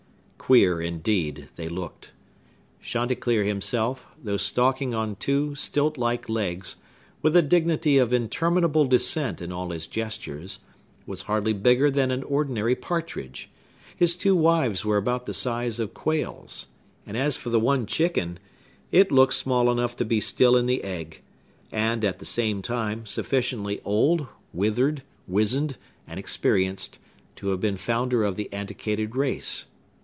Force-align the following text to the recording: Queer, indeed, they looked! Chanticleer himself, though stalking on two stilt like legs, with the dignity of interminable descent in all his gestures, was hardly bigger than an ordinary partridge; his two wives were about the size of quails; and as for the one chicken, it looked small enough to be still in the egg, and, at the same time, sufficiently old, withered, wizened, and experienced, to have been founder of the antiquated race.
Queer, 0.37 0.81
indeed, 0.81 1.47
they 1.55 1.69
looked! 1.69 2.11
Chanticleer 2.81 3.45
himself, 3.45 4.05
though 4.21 4.35
stalking 4.35 4.93
on 4.93 5.15
two 5.15 5.55
stilt 5.55 5.97
like 5.97 6.27
legs, 6.27 6.75
with 7.21 7.31
the 7.35 7.41
dignity 7.41 7.97
of 7.97 8.11
interminable 8.11 8.83
descent 8.85 9.41
in 9.41 9.53
all 9.53 9.69
his 9.69 9.87
gestures, 9.87 10.59
was 11.07 11.21
hardly 11.21 11.53
bigger 11.53 11.89
than 11.89 12.11
an 12.11 12.21
ordinary 12.23 12.75
partridge; 12.75 13.49
his 13.95 14.17
two 14.17 14.35
wives 14.35 14.83
were 14.83 14.97
about 14.97 15.25
the 15.25 15.33
size 15.33 15.79
of 15.79 15.93
quails; 15.93 16.67
and 17.05 17.15
as 17.15 17.37
for 17.37 17.49
the 17.49 17.57
one 17.59 17.85
chicken, 17.85 18.37
it 18.91 19.09
looked 19.09 19.35
small 19.35 19.71
enough 19.71 19.95
to 19.95 20.03
be 20.03 20.19
still 20.19 20.57
in 20.57 20.65
the 20.65 20.83
egg, 20.83 21.21
and, 21.71 22.03
at 22.03 22.19
the 22.19 22.25
same 22.25 22.61
time, 22.61 23.05
sufficiently 23.05 23.79
old, 23.85 24.27
withered, 24.51 25.01
wizened, 25.29 25.77
and 26.05 26.19
experienced, 26.19 26.99
to 27.37 27.47
have 27.49 27.61
been 27.61 27.77
founder 27.77 28.25
of 28.25 28.35
the 28.35 28.51
antiquated 28.53 29.15
race. 29.15 29.67